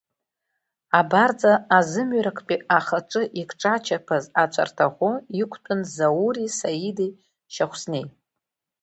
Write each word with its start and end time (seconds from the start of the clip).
Абарҵа 0.99 1.53
азымҩарактәи 1.77 2.57
ахаҿы 2.77 3.23
икҿачаԥаз 3.41 4.25
ацәарҭаӷәы 4.43 5.11
иқәтәан 5.41 5.81
Заури, 5.95 6.53
Саидеи, 6.57 7.11
Шьахәснеи. 7.53 8.05